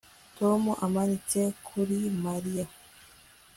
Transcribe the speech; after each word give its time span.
tom 0.37 0.61
amanitse 0.85 1.41
kuri 1.67 1.97
mariya 2.25 2.65